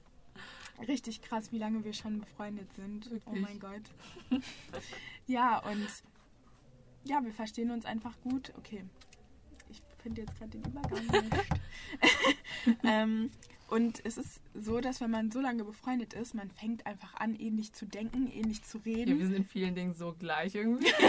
Richtig 0.87 1.21
krass, 1.21 1.51
wie 1.51 1.57
lange 1.57 1.83
wir 1.83 1.91
schon 1.93 2.19
befreundet 2.21 2.71
sind. 2.73 3.07
Oh 3.07 3.11
Wirklich? 3.11 3.41
mein 3.41 3.59
Gott. 3.59 4.41
Ja, 5.27 5.59
und 5.59 5.85
ja, 7.03 7.23
wir 7.23 7.31
verstehen 7.33 7.71
uns 7.71 7.85
einfach 7.85 8.19
gut. 8.21 8.53
Okay. 8.57 8.83
Ich 9.69 9.81
finde 10.03 10.21
jetzt 10.21 10.37
gerade 10.37 10.51
den 10.51 10.63
Übergang 10.65 11.05
nicht. 11.07 11.35
ähm, 12.83 13.29
und 13.67 14.03
es 14.05 14.17
ist 14.17 14.41
so, 14.53 14.81
dass 14.81 14.99
wenn 14.99 15.11
man 15.11 15.31
so 15.31 15.39
lange 15.39 15.63
befreundet 15.63 16.13
ist, 16.13 16.33
man 16.33 16.49
fängt 16.51 16.85
einfach 16.85 17.13
an, 17.15 17.35
ähnlich 17.35 17.71
zu 17.73 17.85
denken, 17.85 18.29
ähnlich 18.31 18.63
zu 18.63 18.79
Ja, 18.79 18.85
wir 18.85 18.95
reden. 18.97 19.19
sind 19.19 19.33
in 19.33 19.45
vielen 19.45 19.75
Dingen 19.75 19.93
so 19.93 20.13
gleich 20.17 20.55
irgendwie. 20.55 20.91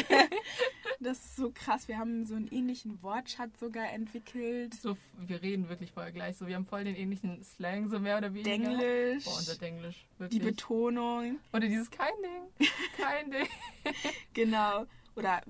Das 1.01 1.19
ist 1.19 1.35
so 1.35 1.51
krass. 1.53 1.89
Wir 1.89 1.99
haben 1.99 2.25
so 2.27 2.37
einen 2.37 2.47
ähnlichen 2.53 3.03
Wortschatz 3.03 3.59
sogar 3.59 3.93
entwickelt. 3.93 4.75
So, 4.75 4.97
wir 5.19 5.43
reden 5.43 5.69
wirklich 5.69 5.91
voll 5.91 6.13
gleich. 6.13 6.37
So, 6.37 6.47
wir 6.47 6.55
haben 6.55 6.65
voll 6.65 6.85
den 6.85 6.95
ähnlichen 6.95 7.43
Slang, 7.43 7.89
so 7.89 7.99
mehr 7.99 8.19
oder 8.19 8.33
weniger. 8.33 8.51
Denglisch, 8.51 9.25
Boah, 9.25 9.37
unser 9.37 9.57
Denglisch. 9.57 10.07
die 10.19 10.21
Wirklich. 10.21 10.43
Betonung. 10.43 11.41
oder 11.53 11.67
dieses 11.67 11.91
kein 11.91 12.13
Ding. 12.23 12.69
Kein 12.97 13.31
Ding. 13.33 13.49
Genau. 14.33 14.87
Oder 15.17 15.43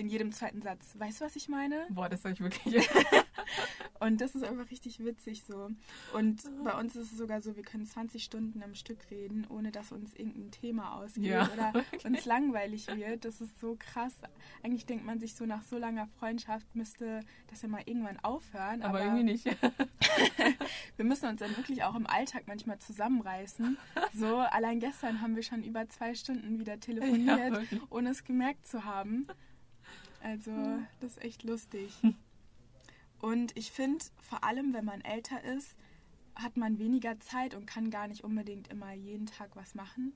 in 0.00 0.08
jedem 0.08 0.32
zweiten 0.32 0.62
Satz. 0.62 0.94
Weißt 0.98 1.20
du, 1.20 1.24
was 1.24 1.36
ich 1.36 1.48
meine? 1.48 1.86
Boah, 1.90 2.08
das 2.08 2.22
sag 2.22 2.32
ich 2.32 2.40
wirklich. 2.40 2.88
Und 4.00 4.20
das 4.22 4.34
ist 4.34 4.44
einfach 4.44 4.70
richtig 4.70 5.04
witzig 5.04 5.44
so. 5.44 5.68
Und 6.14 6.42
bei 6.64 6.72
uns 6.78 6.96
ist 6.96 7.12
es 7.12 7.18
sogar 7.18 7.42
so, 7.42 7.54
wir 7.56 7.62
können 7.62 7.84
20 7.84 8.24
Stunden 8.24 8.62
am 8.62 8.74
Stück 8.74 8.98
reden, 9.10 9.46
ohne 9.50 9.70
dass 9.72 9.92
uns 9.92 10.14
irgendein 10.14 10.50
Thema 10.50 10.94
ausgeht 10.94 11.24
Ja, 11.24 11.50
oder 11.52 11.74
wirklich. 11.74 12.04
uns 12.06 12.24
langweilig 12.24 12.86
wird. 12.96 13.24
Das 13.26 13.40
ist 13.42 13.60
so 13.60 13.76
krass. 13.78 14.14
Eigentlich 14.62 14.86
denkt 14.86 15.04
man 15.04 15.20
sich 15.20 15.34
so, 15.34 15.44
nach 15.44 15.62
so 15.64 15.76
langer 15.76 16.06
Freundschaft 16.18 16.74
müsste 16.74 17.20
das 17.48 17.60
ja 17.60 17.68
mal 17.68 17.82
irgendwann 17.84 18.18
aufhören. 18.20 18.82
Aber 18.82 19.02
irgendwie 19.02 19.24
nicht. 19.24 19.44
wir 20.96 21.04
müssen 21.04 21.26
uns 21.28 21.40
dann 21.40 21.54
wirklich 21.56 21.84
auch 21.84 21.94
im 21.94 22.06
Alltag 22.06 22.44
manchmal 22.46 22.78
zusammenreißen. 22.78 23.76
So, 24.14 24.38
allein 24.38 24.80
gestern 24.80 25.20
haben 25.20 25.36
wir 25.36 25.42
schon 25.42 25.62
über 25.62 25.86
zwei 25.88 26.14
Stunden 26.14 26.58
wieder 26.58 26.74
Ja, 26.74 26.78
telefoniert, 26.80 27.52
wirklich. 27.52 27.80
ohne 27.90 28.10
es 28.10 28.24
gemerkt 28.24 28.66
zu 28.66 28.84
haben. 28.84 29.26
Also, 30.22 30.52
das 31.00 31.12
ist 31.12 31.24
echt 31.24 31.42
lustig. 31.42 31.92
Und 33.20 33.56
ich 33.56 33.70
finde, 33.70 34.04
vor 34.20 34.44
allem, 34.44 34.72
wenn 34.72 34.84
man 34.84 35.02
älter 35.02 35.42
ist, 35.44 35.76
hat 36.34 36.56
man 36.56 36.78
weniger 36.78 37.20
Zeit 37.20 37.54
und 37.54 37.66
kann 37.66 37.90
gar 37.90 38.08
nicht 38.08 38.24
unbedingt 38.24 38.68
immer 38.68 38.92
jeden 38.92 39.26
Tag 39.26 39.56
was 39.56 39.74
machen. 39.74 40.14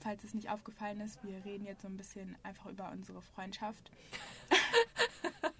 falls 0.00 0.24
es 0.24 0.32
nicht 0.32 0.48
aufgefallen 0.48 1.00
ist, 1.00 1.22
wir 1.22 1.44
reden 1.44 1.66
jetzt 1.66 1.82
so 1.82 1.88
ein 1.88 1.96
bisschen 1.96 2.36
einfach 2.42 2.66
über 2.66 2.90
unsere 2.90 3.20
Freundschaft. 3.20 3.90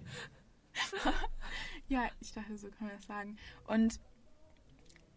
ja, 1.87 2.09
ich 2.19 2.33
dachte, 2.33 2.57
so 2.57 2.69
kann 2.69 2.87
man 2.87 2.95
das 2.97 3.05
sagen. 3.05 3.37
Und 3.67 3.99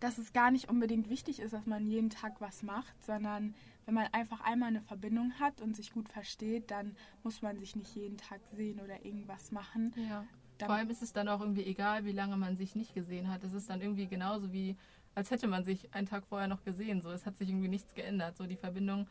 dass 0.07 0.19
es 0.19 0.33
gar 0.33 0.53
nicht 0.53 0.69
unbedingt 0.69 1.11
wichtig 1.11 1.41
ist, 1.41 1.53
dass 1.53 1.67
man 1.67 1.85
jeden 1.85 2.11
Tag 2.11 2.41
was 2.41 2.63
macht, 2.63 2.95
sondern 3.05 3.57
wenn 3.87 3.95
man 3.95 4.07
einfach 4.13 4.41
einmal 4.41 4.69
eine 4.69 4.81
Verbindung 4.81 5.33
hat 5.41 5.61
und 5.61 5.75
sich 5.75 5.93
gut 5.93 6.09
versteht, 6.09 6.71
dann 6.71 6.95
muss 7.25 7.43
man 7.43 7.59
sich 7.59 7.75
nicht 7.75 7.93
jeden 7.97 8.17
Tag 8.17 8.41
sehen 8.53 8.79
oder 8.79 9.05
irgendwas 9.05 9.51
machen. 9.51 9.93
Ja. 10.09 10.25
Vor 10.65 10.77
allem 10.77 10.91
ist 10.91 11.03
es 11.03 11.13
dann 11.13 11.29
auch 11.29 11.41
irgendwie 11.41 11.65
egal, 11.65 12.05
wie 12.05 12.13
lange 12.13 12.37
man 12.37 12.57
sich 12.57 12.77
nicht 12.77 12.95
gesehen 12.95 13.29
hat. 13.29 13.43
Es 13.43 13.53
ist 13.53 13.69
dann 13.69 13.81
irgendwie 13.81 14.07
genauso 14.07 14.53
wie, 14.53 14.77
als 15.17 15.33
hätte 15.33 15.49
man 15.49 15.65
sich 15.65 15.93
einen 15.93 16.07
Tag 16.07 16.25
vorher 16.25 16.47
noch 16.47 16.63
gesehen. 16.63 17.03
So, 17.03 17.11
es 17.11 17.27
hat 17.27 17.37
sich 17.37 17.49
irgendwie 17.49 17.69
nichts 17.69 17.93
geändert. 17.93 18.37
So, 18.37 18.47
die 18.47 18.57
Verbindung 18.57 19.09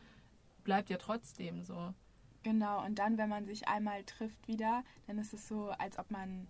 bleibt 0.63 0.89
ja 0.89 0.95
trotzdem 0.95 1.61
so. 1.61 1.93
Genau, 2.43 2.85
und 2.85 2.99
dann, 2.99 3.17
wenn 3.17 3.27
man 3.27 3.45
sich 3.45 3.67
einmal 3.67 4.01
trifft 4.05 4.47
wieder, 4.47 4.85
dann 5.07 5.17
ist 5.17 5.33
es 5.33 5.45
so, 5.45 5.71
als 5.71 5.99
ob 5.99 6.09
man, 6.09 6.47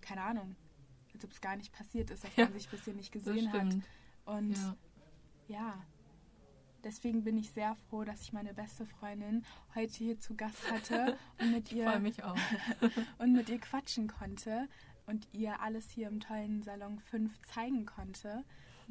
keine 0.00 0.22
Ahnung, 0.22 0.56
als 1.14 1.24
ob 1.24 1.32
es 1.32 1.40
gar 1.40 1.56
nicht 1.56 1.72
passiert 1.72 2.10
ist, 2.10 2.24
dass 2.24 2.36
ja, 2.36 2.44
man 2.44 2.52
sich 2.52 2.68
bisher 2.68 2.94
nicht 2.94 3.12
gesehen 3.12 3.52
hat. 3.52 3.74
Und 4.26 4.56
ja. 4.56 4.76
ja. 5.48 5.86
deswegen 6.82 7.24
bin 7.24 7.38
ich 7.38 7.50
sehr 7.50 7.76
froh, 7.88 8.04
dass 8.04 8.22
ich 8.22 8.32
meine 8.32 8.52
beste 8.52 8.84
Freundin 8.86 9.44
heute 9.74 9.94
hier 9.94 10.18
zu 10.20 10.34
Gast 10.34 10.70
hatte 10.70 11.16
und 11.40 11.52
mit 11.52 11.72
ihr 11.72 11.98
mich 12.00 12.22
auch. 12.24 12.36
und 13.18 13.32
mit 13.32 13.48
ihr 13.48 13.60
quatschen 13.60 14.08
konnte 14.08 14.68
und 15.06 15.28
ihr 15.32 15.60
alles 15.60 15.90
hier 15.90 16.08
im 16.08 16.20
tollen 16.20 16.62
Salon 16.62 16.98
5 16.98 17.32
zeigen 17.42 17.86
konnte. 17.86 18.44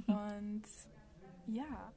Und 0.07 0.63
ja. 1.47 1.93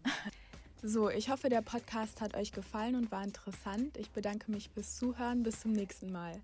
So, 0.82 1.08
ich 1.08 1.30
hoffe, 1.30 1.48
der 1.48 1.62
Podcast 1.62 2.20
hat 2.20 2.34
euch 2.34 2.52
gefallen 2.52 2.96
und 2.96 3.10
war 3.10 3.24
interessant. 3.24 3.96
Ich 3.96 4.10
bedanke 4.10 4.50
mich 4.50 4.70
fürs 4.70 4.96
Zuhören. 4.96 5.42
Bis 5.42 5.60
zum 5.60 5.72
nächsten 5.72 6.12
Mal. 6.12 6.40